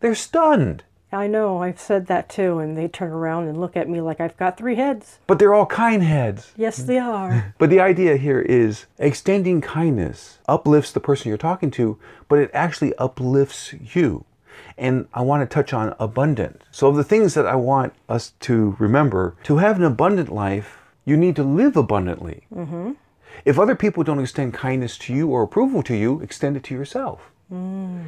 They're 0.00 0.16
stunned, 0.16 0.82
I 1.12 1.26
know, 1.26 1.62
I've 1.62 1.80
said 1.80 2.06
that 2.06 2.28
too, 2.28 2.58
and 2.58 2.76
they 2.76 2.88
turn 2.88 3.10
around 3.10 3.48
and 3.48 3.60
look 3.60 3.76
at 3.76 3.88
me 3.88 4.00
like 4.00 4.20
I've 4.20 4.36
got 4.36 4.56
three 4.56 4.76
heads. 4.76 5.18
but 5.26 5.38
they're 5.38 5.54
all 5.54 5.66
kind 5.66 6.02
heads. 6.02 6.52
Yes, 6.56 6.78
they 6.78 6.98
are. 6.98 7.54
But 7.58 7.70
the 7.70 7.80
idea 7.80 8.16
here 8.16 8.40
is 8.40 8.86
extending 8.98 9.60
kindness 9.60 10.38
uplifts 10.48 10.92
the 10.92 11.00
person 11.00 11.28
you're 11.28 11.38
talking 11.38 11.70
to, 11.72 11.98
but 12.28 12.38
it 12.38 12.50
actually 12.54 12.94
uplifts 12.96 13.74
you. 13.94 14.24
And 14.78 15.06
I 15.12 15.20
want 15.22 15.42
to 15.48 15.54
touch 15.54 15.72
on 15.72 15.94
abundant. 16.00 16.62
So, 16.70 16.88
of 16.88 16.96
the 16.96 17.04
things 17.04 17.34
that 17.34 17.46
I 17.46 17.56
want 17.56 17.92
us 18.08 18.32
to 18.40 18.76
remember, 18.78 19.36
to 19.44 19.58
have 19.58 19.76
an 19.76 19.84
abundant 19.84 20.32
life, 20.32 20.78
you 21.04 21.16
need 21.16 21.36
to 21.36 21.42
live 21.42 21.76
abundantly. 21.76 22.44
Mm-hmm. 22.54 22.92
If 23.44 23.58
other 23.58 23.74
people 23.74 24.02
don't 24.02 24.20
extend 24.20 24.54
kindness 24.54 24.96
to 24.98 25.14
you 25.14 25.28
or 25.28 25.42
approval 25.42 25.82
to 25.84 25.94
you, 25.96 26.20
extend 26.20 26.56
it 26.56 26.64
to 26.64 26.74
yourself. 26.74 27.30
Mm. 27.52 28.04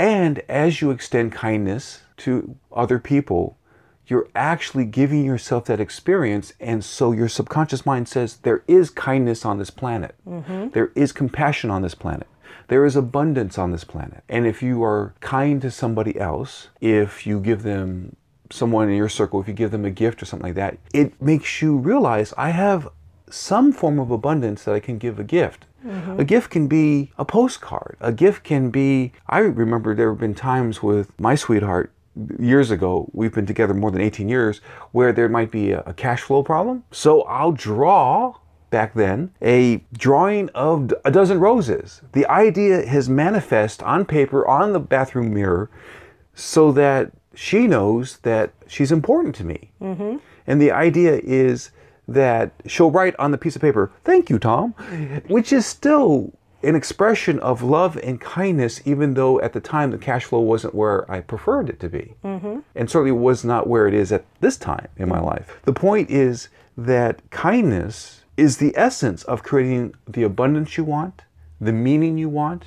And 0.00 0.38
as 0.48 0.80
you 0.80 0.90
extend 0.90 1.32
kindness 1.32 2.00
to 2.18 2.56
other 2.72 2.98
people, 2.98 3.58
you're 4.06 4.28
actually 4.34 4.86
giving 4.86 5.26
yourself 5.26 5.66
that 5.66 5.78
experience. 5.78 6.54
And 6.58 6.82
so 6.82 7.12
your 7.12 7.28
subconscious 7.28 7.84
mind 7.84 8.08
says 8.08 8.38
there 8.38 8.64
is 8.66 8.88
kindness 8.88 9.44
on 9.44 9.58
this 9.58 9.68
planet, 9.68 10.14
mm-hmm. 10.26 10.70
There 10.70 10.90
is 10.94 11.12
compassion 11.12 11.70
on 11.70 11.82
this 11.82 11.94
planet. 11.94 12.26
There 12.68 12.86
is 12.86 12.96
abundance 12.96 13.58
on 13.58 13.72
this 13.72 13.84
planet. 13.84 14.24
And 14.26 14.46
if 14.46 14.62
you 14.62 14.82
are 14.82 15.12
kind 15.20 15.60
to 15.60 15.70
somebody 15.70 16.18
else, 16.18 16.68
if 16.80 17.26
you 17.26 17.38
give 17.38 17.62
them 17.62 18.16
someone 18.48 18.88
in 18.88 18.96
your 18.96 19.10
circle, 19.10 19.38
if 19.38 19.48
you 19.48 19.54
give 19.54 19.70
them 19.70 19.84
a 19.84 19.90
gift 19.90 20.22
or 20.22 20.24
something 20.24 20.46
like 20.46 20.54
that, 20.54 20.78
it 20.94 21.20
makes 21.20 21.60
you 21.60 21.76
realize 21.76 22.32
I 22.38 22.50
have 22.50 22.88
some 23.28 23.70
form 23.70 23.98
of 23.98 24.10
abundance 24.10 24.64
that 24.64 24.74
I 24.74 24.80
can 24.80 24.96
give 24.96 25.18
a 25.18 25.24
gift. 25.24 25.66
Mm-hmm. 25.84 26.20
A 26.20 26.24
gift 26.24 26.50
can 26.50 26.66
be 26.66 27.12
a 27.18 27.24
postcard. 27.24 27.96
A 28.00 28.12
gift 28.12 28.44
can 28.44 28.70
be, 28.70 29.12
I 29.28 29.38
remember 29.38 29.94
there 29.94 30.10
have 30.10 30.20
been 30.20 30.34
times 30.34 30.82
with 30.82 31.18
my 31.18 31.34
sweetheart 31.34 31.92
years 32.38 32.70
ago, 32.70 33.08
we've 33.12 33.32
been 33.32 33.46
together 33.46 33.74
more 33.74 33.90
than 33.90 34.00
18 34.00 34.28
years, 34.28 34.60
where 34.92 35.12
there 35.12 35.28
might 35.28 35.50
be 35.50 35.72
a, 35.72 35.80
a 35.86 35.94
cash 35.94 36.22
flow 36.22 36.42
problem. 36.42 36.84
So 36.90 37.22
I'll 37.22 37.52
draw 37.52 38.34
back 38.70 38.94
then 38.94 39.32
a 39.42 39.82
drawing 39.92 40.48
of 40.50 40.92
a 41.04 41.10
dozen 41.10 41.40
roses. 41.40 42.02
The 42.12 42.26
idea 42.26 42.86
has 42.86 43.08
manifest 43.08 43.82
on 43.82 44.04
paper 44.04 44.46
on 44.46 44.72
the 44.72 44.80
bathroom 44.80 45.34
mirror 45.34 45.70
so 46.34 46.72
that 46.72 47.12
she 47.34 47.66
knows 47.66 48.18
that 48.18 48.52
she's 48.66 48.92
important 48.92 49.34
to 49.36 49.44
me. 49.44 49.70
Mm-hmm. 49.80 50.16
And 50.46 50.60
the 50.60 50.70
idea 50.70 51.20
is 51.22 51.70
that 52.10 52.52
she'll 52.66 52.90
write 52.90 53.14
on 53.18 53.30
the 53.30 53.38
piece 53.38 53.56
of 53.56 53.62
paper, 53.62 53.90
Thank 54.04 54.28
you, 54.28 54.38
Tom, 54.38 54.72
which 55.28 55.52
is 55.52 55.64
still 55.64 56.32
an 56.62 56.74
expression 56.74 57.38
of 57.38 57.62
love 57.62 57.96
and 57.98 58.20
kindness, 58.20 58.82
even 58.84 59.14
though 59.14 59.40
at 59.40 59.54
the 59.54 59.60
time 59.60 59.90
the 59.90 59.98
cash 59.98 60.24
flow 60.24 60.40
wasn't 60.40 60.74
where 60.74 61.10
I 61.10 61.20
preferred 61.20 61.70
it 61.70 61.80
to 61.80 61.88
be. 61.88 62.14
Mm-hmm. 62.22 62.58
And 62.74 62.90
certainly 62.90 63.12
was 63.12 63.44
not 63.44 63.66
where 63.66 63.86
it 63.86 63.94
is 63.94 64.12
at 64.12 64.24
this 64.40 64.58
time 64.58 64.88
in 64.96 65.08
my 65.08 65.20
life. 65.20 65.58
The 65.62 65.72
point 65.72 66.10
is 66.10 66.48
that 66.76 67.22
kindness 67.30 68.24
is 68.36 68.58
the 68.58 68.74
essence 68.76 69.22
of 69.24 69.42
creating 69.42 69.94
the 70.06 70.22
abundance 70.22 70.76
you 70.76 70.84
want, 70.84 71.22
the 71.60 71.72
meaning 71.72 72.18
you 72.18 72.28
want, 72.28 72.66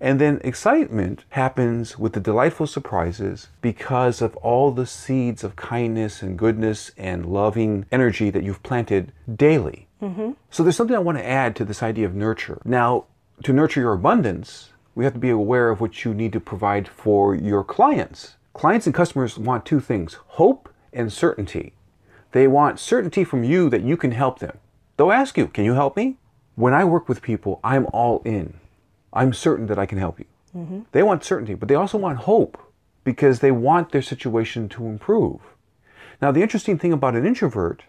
and 0.00 0.20
then 0.20 0.40
excitement 0.44 1.24
happens 1.30 1.98
with 1.98 2.12
the 2.12 2.20
delightful 2.20 2.66
surprises 2.66 3.48
because 3.60 4.22
of 4.22 4.36
all 4.36 4.70
the 4.70 4.86
seeds 4.86 5.42
of 5.42 5.56
kindness 5.56 6.22
and 6.22 6.38
goodness 6.38 6.92
and 6.96 7.26
loving 7.26 7.86
energy 7.90 8.30
that 8.30 8.44
you've 8.44 8.62
planted 8.62 9.12
daily. 9.34 9.88
Mm-hmm. 10.00 10.32
So 10.50 10.62
there's 10.62 10.76
something 10.76 10.94
I 10.94 11.00
want 11.00 11.18
to 11.18 11.26
add 11.26 11.56
to 11.56 11.64
this 11.64 11.82
idea 11.82 12.06
of 12.06 12.14
nurture. 12.14 12.60
Now, 12.64 13.06
to 13.42 13.52
nurture 13.52 13.80
your 13.80 13.92
abundance, 13.92 14.70
we 14.94 15.04
have 15.04 15.14
to 15.14 15.18
be 15.20 15.30
aware 15.30 15.70
of 15.70 15.80
what 15.80 16.04
you 16.04 16.14
need 16.14 16.32
to 16.32 16.40
provide 16.40 16.86
for 16.86 17.34
your 17.34 17.64
clients. 17.64 18.36
Clients 18.52 18.86
and 18.86 18.94
customers 18.94 19.38
want 19.38 19.66
two 19.66 19.80
things 19.80 20.14
hope 20.26 20.68
and 20.92 21.12
certainty. 21.12 21.72
They 22.32 22.46
want 22.46 22.78
certainty 22.78 23.24
from 23.24 23.42
you 23.42 23.70
that 23.70 23.82
you 23.82 23.96
can 23.96 24.12
help 24.12 24.38
them. 24.38 24.58
They'll 24.96 25.12
ask 25.12 25.36
you, 25.36 25.48
Can 25.48 25.64
you 25.64 25.74
help 25.74 25.96
me? 25.96 26.16
When 26.54 26.74
I 26.74 26.84
work 26.84 27.08
with 27.08 27.22
people, 27.22 27.60
I'm 27.62 27.86
all 27.92 28.22
in. 28.24 28.54
I'm 29.18 29.32
certain 29.32 29.66
that 29.66 29.78
I 29.78 29.86
can 29.86 29.98
help 29.98 30.20
you. 30.20 30.26
Mm-hmm. 30.56 30.80
They 30.92 31.02
want 31.02 31.24
certainty, 31.24 31.54
but 31.54 31.68
they 31.68 31.74
also 31.74 31.98
want 31.98 32.18
hope 32.18 32.56
because 33.02 33.40
they 33.40 33.50
want 33.50 33.90
their 33.90 34.02
situation 34.02 34.68
to 34.70 34.86
improve. 34.86 35.40
Now, 36.22 36.30
the 36.30 36.42
interesting 36.42 36.78
thing 36.78 36.92
about 36.92 37.16
an 37.16 37.26
introvert 37.26 37.82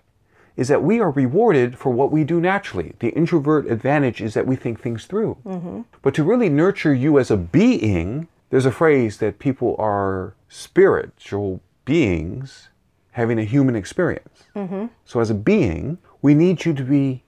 is 0.57 0.67
that 0.69 0.83
we 0.83 0.99
are 0.99 1.11
rewarded 1.11 1.77
for 1.77 1.91
what 1.91 2.11
we 2.11 2.23
do 2.23 2.41
naturally. 2.41 2.93
The 2.99 3.09
introvert 3.09 3.69
advantage 3.69 4.21
is 4.21 4.33
that 4.33 4.47
we 4.47 4.55
think 4.55 4.81
things 4.81 5.05
through. 5.05 5.37
Mm-hmm. 5.45 5.81
But 6.01 6.15
to 6.15 6.23
really 6.23 6.49
nurture 6.49 6.93
you 6.93 7.19
as 7.19 7.29
a 7.29 7.37
being, 7.37 8.27
there's 8.49 8.65
a 8.65 8.71
phrase 8.71 9.17
that 9.19 9.39
people 9.39 9.75
are 9.77 10.33
spiritual 10.49 11.61
beings 11.85 12.69
having 13.11 13.37
a 13.37 13.43
human 13.43 13.75
experience. 13.75 14.45
Mm-hmm. 14.55 14.87
So, 15.05 15.19
as 15.19 15.29
a 15.29 15.35
being, 15.35 15.99
we 16.21 16.33
need 16.33 16.65
you 16.65 16.73
to 16.73 16.83
be 16.83 17.23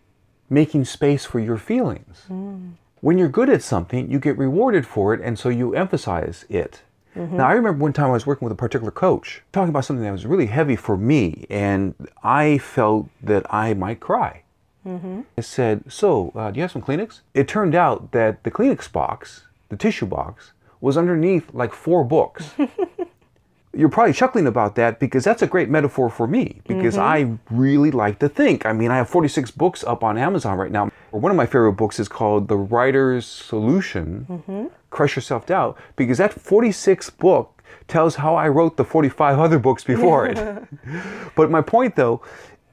making 0.49 0.85
space 0.85 1.25
for 1.25 1.39
your 1.39 1.57
feelings. 1.57 2.25
Mm. 2.29 2.73
When 3.01 3.17
you're 3.17 3.29
good 3.29 3.49
at 3.49 3.63
something, 3.63 4.09
you 4.11 4.19
get 4.19 4.37
rewarded 4.37 4.85
for 4.85 5.13
it, 5.13 5.21
and 5.21 5.37
so 5.37 5.49
you 5.49 5.75
emphasize 5.75 6.45
it. 6.49 6.81
Mm-hmm. 7.15 7.37
Now, 7.37 7.47
I 7.47 7.53
remember 7.53 7.83
one 7.83 7.93
time 7.93 8.07
I 8.07 8.13
was 8.13 8.25
working 8.25 8.45
with 8.45 8.53
a 8.53 8.57
particular 8.57 8.91
coach, 8.91 9.41
talking 9.51 9.69
about 9.69 9.85
something 9.85 10.03
that 10.03 10.11
was 10.11 10.25
really 10.25 10.45
heavy 10.45 10.75
for 10.75 10.95
me, 10.95 11.45
and 11.49 11.93
I 12.23 12.59
felt 12.59 13.09
that 13.21 13.51
I 13.53 13.73
might 13.73 13.99
cry. 13.99 14.43
Mm-hmm. 14.85 15.21
I 15.37 15.41
said, 15.41 15.83
So, 15.91 16.31
uh, 16.35 16.51
do 16.51 16.57
you 16.57 16.61
have 16.61 16.71
some 16.71 16.81
Kleenex? 16.81 17.21
It 17.33 17.47
turned 17.47 17.75
out 17.75 18.11
that 18.11 18.43
the 18.43 18.51
Kleenex 18.51 18.91
box, 18.91 19.45
the 19.69 19.77
tissue 19.77 20.05
box, 20.05 20.53
was 20.79 20.97
underneath 20.97 21.53
like 21.53 21.73
four 21.73 22.03
books. 22.03 22.51
You're 23.73 23.89
probably 23.89 24.13
chuckling 24.13 24.47
about 24.47 24.75
that 24.75 24.99
because 24.99 25.23
that's 25.23 25.41
a 25.41 25.47
great 25.47 25.69
metaphor 25.69 26.09
for 26.09 26.27
me 26.27 26.61
because 26.67 26.95
mm-hmm. 26.95 27.39
I 27.53 27.55
really 27.55 27.91
like 27.91 28.19
to 28.19 28.27
think. 28.27 28.65
I 28.65 28.73
mean, 28.73 28.91
I 28.91 28.97
have 28.97 29.09
46 29.09 29.51
books 29.51 29.83
up 29.85 30.03
on 30.03 30.17
Amazon 30.17 30.57
right 30.57 30.71
now. 30.71 30.91
Or 31.11 31.19
one 31.19 31.31
of 31.31 31.37
my 31.37 31.45
favorite 31.45 31.73
books 31.73 31.99
is 31.99 32.07
called 32.07 32.47
The 32.47 32.57
Writer's 32.57 33.25
Solution 33.25 34.69
Crush 34.89 35.15
Your 35.15 35.23
Self 35.23 35.45
Doubt 35.45 35.77
because 35.95 36.17
that 36.19 36.33
46th 36.33 37.17
book 37.17 37.61
tells 37.87 38.15
how 38.15 38.35
I 38.35 38.47
wrote 38.47 38.77
the 38.77 38.85
45 38.85 39.39
other 39.39 39.59
books 39.59 39.83
before 39.83 40.25
it. 40.27 40.63
but 41.35 41.51
my 41.51 41.61
point 41.61 41.95
though 41.95 42.21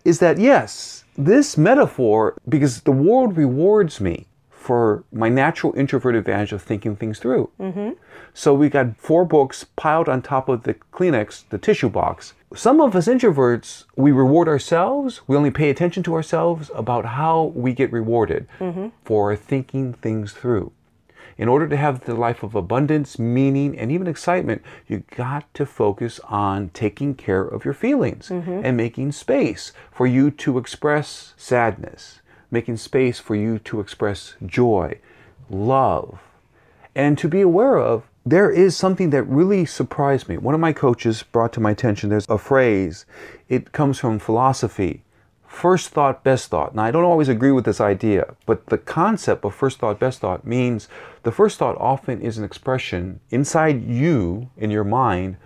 is 0.04 0.20
that 0.20 0.38
yes, 0.38 1.04
this 1.16 1.58
metaphor, 1.58 2.36
because 2.48 2.82
the 2.82 2.92
world 2.92 3.36
rewards 3.36 4.00
me 4.00 4.27
for 4.68 5.02
my 5.10 5.30
natural 5.30 5.72
introvert 5.78 6.14
advantage 6.14 6.52
of 6.52 6.60
thinking 6.60 6.94
things 6.94 7.18
through. 7.18 7.48
Mm-hmm. 7.58 7.92
So 8.34 8.52
we 8.52 8.68
got 8.68 8.98
four 8.98 9.24
books 9.24 9.64
piled 9.76 10.10
on 10.10 10.20
top 10.20 10.46
of 10.46 10.64
the 10.64 10.74
Kleenex, 10.74 11.44
the 11.48 11.56
tissue 11.56 11.88
box. 11.88 12.34
Some 12.54 12.78
of 12.78 12.94
us 12.94 13.08
introverts, 13.08 13.84
we 13.96 14.12
reward 14.12 14.46
ourselves. 14.46 15.22
We 15.26 15.38
only 15.38 15.50
pay 15.50 15.70
attention 15.70 16.02
to 16.02 16.14
ourselves 16.14 16.70
about 16.74 17.06
how 17.06 17.44
we 17.54 17.72
get 17.72 17.90
rewarded 17.90 18.46
mm-hmm. 18.58 18.88
for 19.06 19.34
thinking 19.34 19.94
things 19.94 20.34
through. 20.34 20.72
In 21.38 21.48
order 21.48 21.66
to 21.66 21.76
have 21.78 22.04
the 22.04 22.14
life 22.14 22.42
of 22.42 22.54
abundance, 22.54 23.18
meaning, 23.18 23.78
and 23.78 23.90
even 23.90 24.06
excitement, 24.06 24.60
you 24.86 25.02
got 25.16 25.54
to 25.54 25.64
focus 25.64 26.20
on 26.24 26.68
taking 26.74 27.14
care 27.14 27.42
of 27.42 27.64
your 27.64 27.72
feelings 27.72 28.28
mm-hmm. 28.28 28.60
and 28.62 28.76
making 28.76 29.12
space 29.12 29.72
for 29.90 30.06
you 30.06 30.30
to 30.30 30.58
express 30.58 31.32
sadness, 31.38 32.20
making 32.50 32.76
space 32.76 33.18
for 33.18 33.34
you 33.34 33.58
to 33.60 33.80
express 33.80 34.34
joy, 34.44 34.98
love, 35.50 36.18
and 36.94 37.18
to 37.18 37.28
be 37.28 37.40
aware 37.40 37.76
of 37.76 38.04
there 38.26 38.50
is 38.50 38.76
something 38.76 39.10
that 39.10 39.22
really 39.22 39.64
surprised 39.64 40.28
me. 40.28 40.36
One 40.36 40.54
of 40.54 40.60
my 40.60 40.72
coaches 40.72 41.22
brought 41.22 41.52
to 41.54 41.60
my 41.60 41.70
attention 41.70 42.10
there's 42.10 42.28
a 42.28 42.36
phrase, 42.36 43.06
it 43.48 43.72
comes 43.72 43.98
from 43.98 44.18
philosophy 44.18 45.02
first 45.48 45.88
thought, 45.88 46.22
best 46.22 46.50
thought. 46.50 46.74
Now, 46.74 46.84
I 46.84 46.90
don't 46.90 47.04
always 47.04 47.28
agree 47.28 47.50
with 47.50 47.64
this 47.64 47.80
idea, 47.80 48.36
but 48.46 48.66
the 48.66 48.78
concept 48.78 49.44
of 49.44 49.54
first 49.54 49.78
thought, 49.78 49.98
best 49.98 50.20
thought 50.20 50.46
means 50.46 50.88
the 51.24 51.32
first 51.32 51.58
thought 51.58 51.76
often 51.78 52.20
is 52.20 52.38
an 52.38 52.44
expression 52.44 53.18
inside 53.30 53.84
you, 53.84 54.50
in 54.56 54.70
your 54.70 54.84
mind, 54.84 55.36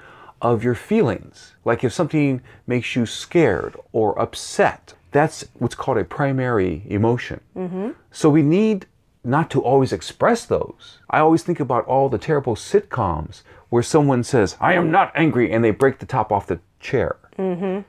of 0.43 0.65
your 0.65 0.75
feelings. 0.75 1.55
Like 1.65 1.85
if 1.85 1.93
something 1.93 2.43
makes 2.67 2.95
you 2.97 3.07
scared 3.07 3.77
or 3.93 4.19
upset, 4.19 4.95
that's 5.13 5.45
what's 5.55 5.75
called 5.75 5.99
a 5.99 6.05
primary 6.05 6.83
emotion. 6.89 7.41
Mm-hmm. 7.57 7.91
So 8.11 8.29
we 8.31 8.43
need 8.43 8.87
not 9.25 9.51
to 9.51 9.63
always 9.63 9.93
express 9.93 10.45
those. 10.45 10.99
I 11.09 11.21
always 11.21 11.43
think 11.43 11.61
about 11.61 11.87
all 11.87 12.09
the 12.09 12.19
terrible 12.19 12.57
sitcoms 12.57 13.43
where 13.69 13.83
someone 13.83 14.25
says, 14.25 14.57
I 14.61 14.75
am 14.75 14.91
not 14.91 15.13
angry, 15.15 15.53
and 15.53 15.63
they 15.63 15.71
break 15.71 15.99
the 15.99 16.07
top 16.07 16.33
off 16.33 16.47
the 16.47 16.61
chair. 16.81 17.17
Mm-hmm. 17.39 17.83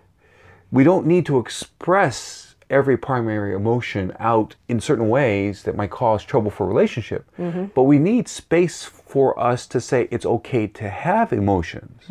We 0.72 0.84
don't 0.84 1.06
need 1.06 1.26
to 1.26 1.40
express 1.40 2.56
every 2.70 2.98
primary 2.98 3.54
emotion 3.54 4.14
out 4.20 4.56
in 4.68 4.80
certain 4.80 5.10
ways 5.10 5.64
that 5.64 5.76
might 5.76 5.92
cause 5.92 6.24
trouble 6.24 6.50
for 6.50 6.66
a 6.66 6.68
relationship. 6.68 7.26
Mm-hmm. 7.38 7.66
But 7.76 7.84
we 7.84 8.00
need 8.00 8.28
space 8.28 8.84
for 8.84 9.38
us 9.40 9.68
to 9.68 9.82
say 9.82 10.08
it's 10.12 10.26
okay 10.26 10.68
to 10.68 10.90
have 10.90 11.34
emotions. 11.34 12.04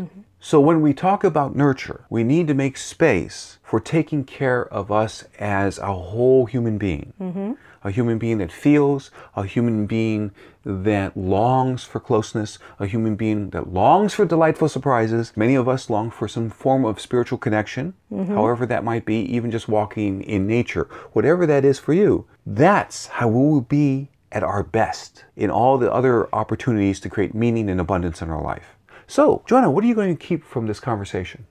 So 0.44 0.58
when 0.58 0.82
we 0.82 0.92
talk 0.92 1.22
about 1.22 1.54
nurture, 1.54 2.04
we 2.10 2.24
need 2.24 2.48
to 2.48 2.54
make 2.54 2.76
space 2.76 3.60
for 3.62 3.78
taking 3.78 4.24
care 4.24 4.66
of 4.74 4.90
us 4.90 5.22
as 5.38 5.78
a 5.78 5.94
whole 5.94 6.46
human 6.46 6.78
being. 6.78 7.12
Mm-hmm. 7.20 7.52
A 7.84 7.90
human 7.92 8.18
being 8.18 8.38
that 8.38 8.50
feels, 8.50 9.12
a 9.36 9.46
human 9.46 9.86
being 9.86 10.32
that 10.64 11.16
longs 11.16 11.84
for 11.84 12.00
closeness, 12.00 12.58
a 12.80 12.88
human 12.88 13.14
being 13.14 13.50
that 13.50 13.72
longs 13.72 14.14
for 14.14 14.24
delightful 14.24 14.68
surprises. 14.68 15.32
Many 15.36 15.54
of 15.54 15.68
us 15.68 15.88
long 15.88 16.10
for 16.10 16.26
some 16.26 16.50
form 16.50 16.84
of 16.84 17.00
spiritual 17.00 17.38
connection, 17.38 17.94
mm-hmm. 18.12 18.34
however 18.34 18.66
that 18.66 18.82
might 18.82 19.04
be, 19.04 19.18
even 19.18 19.52
just 19.52 19.68
walking 19.68 20.22
in 20.22 20.48
nature. 20.48 20.88
Whatever 21.12 21.46
that 21.46 21.64
is 21.64 21.78
for 21.78 21.92
you, 21.92 22.26
that's 22.44 23.06
how 23.06 23.28
we 23.28 23.34
will 23.38 23.60
be 23.60 24.08
at 24.32 24.42
our 24.42 24.64
best 24.64 25.24
in 25.36 25.50
all 25.50 25.78
the 25.78 25.92
other 25.92 26.34
opportunities 26.34 26.98
to 26.98 27.08
create 27.08 27.32
meaning 27.32 27.70
and 27.70 27.80
abundance 27.80 28.20
in 28.20 28.28
our 28.28 28.42
life. 28.42 28.76
So, 29.06 29.42
Joanna, 29.46 29.70
what 29.70 29.84
are 29.84 29.86
you 29.86 29.94
going 29.94 30.16
to 30.16 30.26
keep 30.26 30.44
from 30.44 30.66
this 30.66 30.80
conversation? 30.80 31.46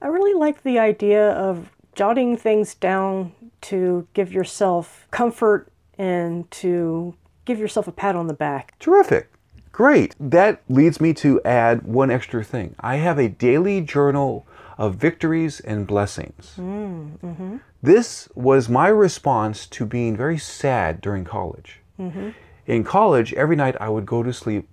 I 0.00 0.08
really 0.08 0.34
like 0.34 0.62
the 0.62 0.78
idea 0.78 1.30
of 1.32 1.70
jotting 1.94 2.36
things 2.36 2.74
down 2.74 3.32
to 3.62 4.06
give 4.14 4.32
yourself 4.32 5.06
comfort 5.10 5.68
and 5.96 6.50
to 6.50 7.14
give 7.44 7.58
yourself 7.58 7.88
a 7.88 7.92
pat 7.92 8.16
on 8.16 8.26
the 8.26 8.34
back. 8.34 8.78
Terrific. 8.78 9.30
Great. 9.72 10.14
That 10.20 10.62
leads 10.68 11.00
me 11.00 11.12
to 11.14 11.40
add 11.44 11.82
one 11.82 12.10
extra 12.10 12.44
thing. 12.44 12.74
I 12.80 12.96
have 12.96 13.18
a 13.18 13.28
daily 13.28 13.80
journal 13.80 14.46
of 14.78 14.96
victories 14.96 15.60
and 15.60 15.86
blessings. 15.86 16.54
Mm-hmm. 16.58 17.58
This 17.82 18.28
was 18.34 18.68
my 18.68 18.88
response 18.88 19.66
to 19.66 19.86
being 19.86 20.16
very 20.16 20.38
sad 20.38 21.00
during 21.00 21.24
college. 21.24 21.80
In 22.66 22.82
college, 22.84 23.32
every 23.34 23.56
night 23.56 23.76
I 23.80 23.88
would 23.88 24.06
go 24.06 24.22
to 24.22 24.32
sleep 24.32 24.68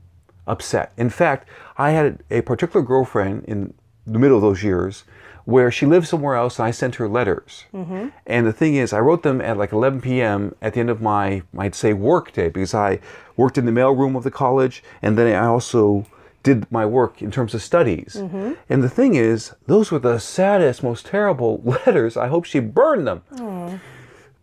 upset. 0.48 0.91
In 0.98 1.10
fact, 1.10 1.48
I 1.77 1.91
had 1.91 2.24
a 2.29 2.41
particular 2.41 2.86
girlfriend 2.86 3.45
in 3.45 3.74
the 4.05 4.19
middle 4.19 4.38
of 4.38 4.41
those 4.41 4.63
years 4.63 5.03
where 5.45 5.71
she 5.71 5.86
lived 5.86 6.07
somewhere 6.07 6.36
else 6.36 6.60
and 6.60 6.67
I 6.67 6.71
sent 6.71 6.95
her 6.95 7.07
letters. 7.07 7.65
Mm-hmm. 7.74 8.10
And 8.27 8.45
the 8.45 8.53
thing 8.53 8.75
is, 8.75 8.93
I 8.93 9.00
wrote 9.00 9.24
them 9.24 9.41
at 9.41 9.57
like 9.57 9.71
11 9.71 10.01
p.m. 10.01 10.55
at 10.62 10.74
the 10.74 10.79
end 10.79 10.89
of 10.89 11.01
my, 11.01 11.43
I'd 11.57 11.75
say, 11.75 11.93
work 11.93 12.31
day 12.31 12.50
because 12.50 12.74
I 12.74 13.00
worked 13.36 13.57
in 13.57 13.65
the 13.65 13.71
mailroom 13.71 14.15
of 14.15 14.24
the 14.24 14.31
college 14.31 14.83
and 15.01 15.17
then 15.17 15.33
I 15.36 15.48
also 15.48 16.05
did 16.43 16.71
my 16.71 16.86
work 16.86 17.21
in 17.21 17.31
terms 17.31 17.53
of 17.53 17.62
studies. 17.62 18.15
Mm-hmm. 18.17 18.53
And 18.69 18.83
the 18.83 18.89
thing 18.89 19.15
is, 19.15 19.53
those 19.67 19.91
were 19.91 20.00
the 20.00 20.19
saddest, 20.19 20.83
most 20.83 21.05
terrible 21.05 21.62
letters. 21.86 22.17
I 22.17 22.27
hope 22.27 22.45
she 22.45 22.60
burned 22.60 23.07
them. 23.07 23.81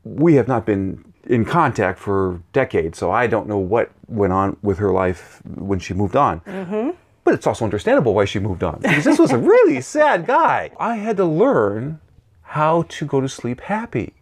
We 0.04 0.34
have 0.34 0.48
not 0.48 0.64
been 0.64 1.12
in 1.28 1.44
contact 1.44 1.98
for 1.98 2.42
decades, 2.52 2.98
so 2.98 3.10
I 3.10 3.26
don't 3.26 3.46
know 3.46 3.58
what 3.58 3.92
went 4.08 4.32
on 4.32 4.56
with 4.62 4.78
her 4.78 4.90
life 4.90 5.40
when 5.44 5.78
she 5.78 5.92
moved 5.94 6.16
on. 6.16 6.40
Mm-hmm. 6.40 6.90
But 7.22 7.34
it's 7.34 7.46
also 7.46 7.66
understandable 7.66 8.14
why 8.14 8.24
she 8.24 8.38
moved 8.38 8.64
on 8.64 8.80
because 8.80 9.04
this 9.04 9.18
was 9.18 9.32
a 9.32 9.38
really 9.38 9.80
sad 9.96 10.26
guy. 10.26 10.70
I 10.80 10.96
had 10.96 11.18
to 11.18 11.26
learn 11.26 12.00
how 12.42 12.86
to 12.88 13.04
go 13.04 13.20
to 13.20 13.28
sleep 13.28 13.60
happy 13.60 14.14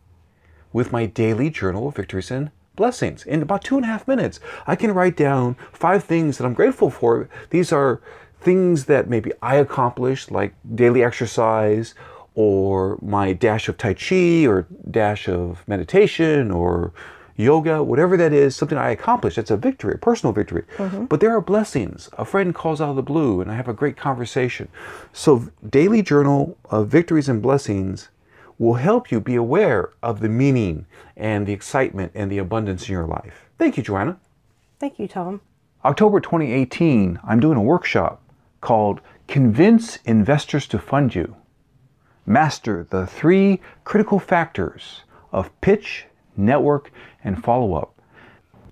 with 0.72 0.90
my 0.90 1.06
daily 1.06 1.48
journal 1.48 1.88
of 1.88 1.94
victories 1.94 2.32
and 2.32 2.50
blessings. 2.74 3.24
In 3.24 3.40
about 3.40 3.62
two 3.62 3.76
and 3.76 3.84
a 3.84 3.88
half 3.88 4.08
minutes, 4.08 4.40
I 4.66 4.74
can 4.74 4.92
write 4.92 5.16
down 5.16 5.56
five 5.72 6.02
things 6.02 6.36
that 6.36 6.44
I'm 6.44 6.54
grateful 6.54 6.90
for. 6.90 7.28
These 7.50 7.72
are 7.72 8.00
things 8.40 8.86
that 8.86 9.08
maybe 9.08 9.30
I 9.40 9.56
accomplished, 9.56 10.32
like 10.32 10.54
daily 10.74 11.04
exercise, 11.04 11.94
or 12.36 12.98
my 13.02 13.32
dash 13.32 13.68
of 13.68 13.76
Tai 13.76 13.94
Chi, 13.94 14.46
or 14.46 14.68
dash 14.88 15.28
of 15.28 15.66
meditation, 15.66 16.52
or 16.52 16.92
yoga, 17.36 17.82
whatever 17.82 18.16
that 18.16 18.32
is, 18.32 18.54
something 18.54 18.78
I 18.78 18.90
accomplished. 18.90 19.36
That's 19.36 19.50
a 19.50 19.56
victory, 19.56 19.94
a 19.94 19.98
personal 19.98 20.32
victory. 20.32 20.62
Mm-hmm. 20.76 21.06
But 21.06 21.20
there 21.20 21.34
are 21.34 21.40
blessings. 21.40 22.08
A 22.18 22.24
friend 22.24 22.54
calls 22.54 22.80
out 22.80 22.90
of 22.90 22.96
the 22.96 23.02
blue, 23.02 23.40
and 23.40 23.50
I 23.50 23.54
have 23.56 23.68
a 23.68 23.74
great 23.74 23.96
conversation. 23.96 24.68
So, 25.12 25.48
daily 25.68 26.02
journal 26.02 26.56
of 26.70 26.88
victories 26.88 27.28
and 27.28 27.42
blessings 27.42 28.10
will 28.58 28.74
help 28.74 29.10
you 29.10 29.20
be 29.20 29.34
aware 29.34 29.90
of 30.02 30.20
the 30.20 30.28
meaning 30.28 30.86
and 31.16 31.46
the 31.46 31.52
excitement 31.52 32.12
and 32.14 32.30
the 32.30 32.38
abundance 32.38 32.88
in 32.88 32.92
your 32.92 33.06
life. 33.06 33.46
Thank 33.58 33.76
you, 33.76 33.82
Joanna. 33.82 34.18
Thank 34.78 34.98
you, 34.98 35.08
Tom. 35.08 35.40
October 35.84 36.20
2018, 36.20 37.20
I'm 37.24 37.40
doing 37.40 37.56
a 37.56 37.62
workshop 37.62 38.22
called 38.60 39.00
convince 39.28 39.96
investors 40.04 40.66
to 40.68 40.78
fund 40.78 41.14
you, 41.14 41.36
master 42.26 42.86
the 42.90 43.06
three 43.06 43.60
critical 43.84 44.18
factors 44.18 45.02
of 45.32 45.58
pitch, 45.60 46.06
network, 46.36 46.90
and 47.22 47.42
follow 47.42 47.74
up. 47.74 47.94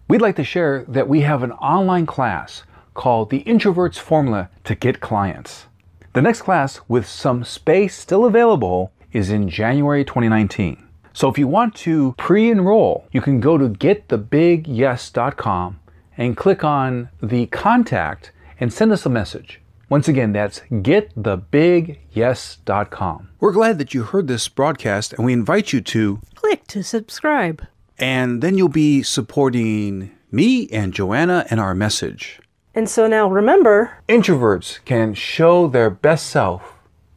We'd 0.09 0.23
like 0.23 0.37
to 0.37 0.45
share 0.45 0.85
that 0.89 1.09
we 1.09 1.23
have 1.23 1.43
an 1.43 1.53
online 1.53 2.07
class 2.07 2.65
called 2.95 3.31
The 3.31 3.39
Introvert's 3.39 3.99
Formula 3.99 4.51
to 4.65 4.75
Get 4.75 5.01
Clients. 5.01 5.67
The 6.13 6.23
next 6.23 6.43
class, 6.43 6.81
with 6.89 7.07
some 7.07 7.43
space 7.43 7.97
still 7.97 8.25
available, 8.25 8.93
is 9.13 9.31
in 9.31 9.49
January 9.49 10.05
2019. 10.05 10.87
So 11.13 11.29
if 11.29 11.39
you 11.39 11.49
want 11.49 11.75
to 11.77 12.15
pre 12.19 12.51
enroll, 12.51 13.07
you 13.13 13.21
can 13.21 13.41
go 13.41 13.57
to 13.57 13.69
getthebigyes.com 13.69 15.81
and 16.17 16.37
click 16.37 16.65
on 16.65 17.09
the 17.23 17.47
contact 17.47 18.33
and 18.61 18.73
send 18.73 18.93
us 18.93 19.07
a 19.07 19.11
message. 19.11 19.61
Once 19.95 20.09
again, 20.09 20.33
that's 20.33 20.59
getthebigyes.com. 20.73 23.29
We're 23.39 23.53
glad 23.53 23.79
that 23.79 23.95
you 23.95 24.03
heard 24.03 24.27
this 24.27 24.49
broadcast 24.49 25.13
and 25.13 25.25
we 25.25 25.33
invite 25.33 25.73
you 25.73 25.81
to 25.83 26.21
Click 26.35 26.67
to 26.67 26.83
subscribe. 26.83 27.65
and 27.97 28.43
then 28.43 28.59
you'll 28.59 28.69
be 28.69 29.05
supporting 29.05 30.11
me 30.33 30.69
and 30.71 30.93
Joanna 30.93 31.47
and 31.49 31.61
our 31.61 31.77
message. 31.77 32.41
And 32.75 32.91
so 32.91 33.07
now 33.07 33.31
remember, 33.31 33.99
Introverts 34.09 34.85
can 34.85 35.15
show 35.15 35.69
their 35.69 35.91
best 35.91 36.27
self 36.27 36.73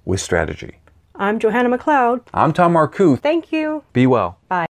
with 0.06 0.22
strategy. 0.22 0.78
I'm 1.16 1.40
Johanna 1.40 1.76
McLeod. 1.76 2.28
I'm 2.32 2.54
Tom 2.54 2.74
Marcoux. 2.74 3.20
Thank 3.20 3.52
you. 3.52 3.84
Be 3.92 4.06
well. 4.06 4.38
Bye. 4.50 4.66